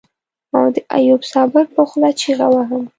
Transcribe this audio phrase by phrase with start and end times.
[0.57, 2.83] او د ايوب صابر په خوله چيغه وهم.